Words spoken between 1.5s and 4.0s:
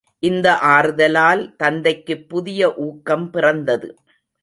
தத்தைக்குப் புதிய ஊக்கம் பிறந்தது.